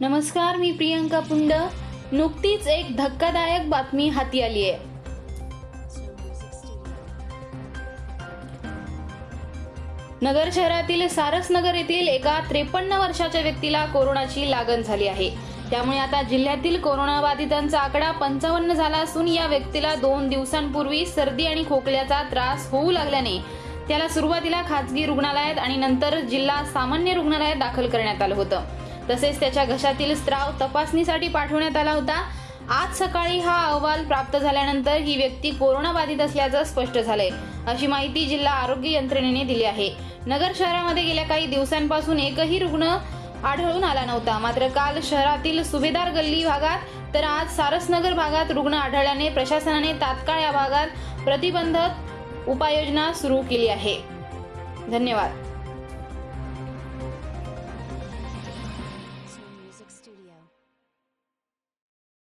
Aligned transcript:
नमस्कार 0.00 0.56
मी 0.56 0.70
प्रियंका 0.72 1.18
पुंड. 1.20 1.52
नुकतीच 2.12 2.66
एक 2.66 2.86
धक्कादायक 2.96 3.68
बातमी 3.70 4.08
हाती 4.08 4.40
आली 4.42 4.70
आहे. 4.70 4.78
नगर 10.22 10.50
शहरातील 10.52 11.08
सारसनगर 11.08 11.74
येथील 11.74 12.08
एका 12.08 12.38
त्रेपन्न 12.50 12.92
वर्षाच्या 12.92 13.40
व्यक्तीला 13.40 13.86
कोरोनाची 13.86 14.50
लागण 14.50 14.82
झाली 14.82 15.06
आहे. 15.06 15.30
त्यामुळे 15.70 15.98
आता 15.98 16.22
जिल्ह्यातील 16.22 16.80
कोरोनाबाधितांचा 16.80 17.80
आकडा 17.80 18.10
पंचावन्न 18.10 18.72
झाला 18.72 18.96
असून 18.96 19.28
या 19.28 19.46
व्यक्तीला 19.46 19.94
दोन 19.94 20.28
दिवसांपूर्वी 20.28 21.06
सर्दी 21.06 21.46
आणि 21.46 21.64
खोकल्याचा 21.68 22.22
त्रास 22.22 22.70
होऊ 22.70 22.90
लागल्याने 22.90 23.38
त्याला 23.88 24.08
सुरुवातीला 24.08 24.62
खाजगी 24.62 25.06
रुग्णालयात 25.06 25.58
आणि 25.58 25.76
नंतर 25.76 26.20
जिल्हा 26.20 26.64
सामान्य 26.64 27.14
रुग्णालयात 27.14 27.56
दाखल 27.56 27.88
करण्यात 27.88 28.22
आलं 28.22 28.34
होतं. 28.34 28.83
तसेच 29.10 29.40
त्याच्या 29.40 29.64
घशातील 29.64 30.16
स्त्राव 30.16 30.50
तपासणीसाठी 30.60 31.28
पाठवण्यात 31.28 31.76
आला 31.76 31.92
होता. 31.92 32.30
आज 32.70 32.98
सकाळी 32.98 33.38
हा 33.38 33.66
अहवाल 33.66 34.04
प्राप्त 34.04 34.36
झाल्यानंतर 34.36 34.96
ही 34.96 35.16
व्यक्ती 35.16 35.50
कोरोना 35.50 35.92
बाधित 35.92 36.20
असल्याचं 36.20 36.64
स्पष्ट 36.64 36.98
झालंय. 36.98 37.30
अशी 37.66 37.86
माहिती 37.86 38.26
जिल्हा 38.26 38.52
आरोग्य 38.52 38.90
यंत्रणेने 38.90 39.44
दिली 39.44 39.64
आहे. 39.64 39.90
नगर 40.26 40.52
शहरामध्ये 40.54 41.02
गेल्या 41.02 41.24
काही 41.24 41.46
दिवसांपासून 41.46 42.18
एकही 42.18 42.58
रुग्ण 42.58 42.96
आढळून 43.44 43.84
आला 43.84 44.04
नव्हता. 44.04 44.38
मात्र 44.38 44.68
काल 44.68 44.98
शहरातील 45.02 45.62
सुभेदार 45.62 46.10
गल्ली 46.10 46.44
भागात 46.44 46.78
तर 47.14 47.24
आज 47.24 47.56
सारसनगर 47.56 48.12
भागात 48.12 48.50
रुग्ण 48.50 48.74
आढळल्याने 48.74 49.28
प्रशासनाने 49.28 49.92
तात्काळ 49.92 50.40
या 50.40 50.50
भागात 50.50 50.86
प्रतिबंधक 51.24 52.48
उपाययोजना 52.48 53.12
सुरू 53.12 53.36
केली 53.36 53.68
आहे. 53.68 53.96
धन्यवाद. 54.88 55.53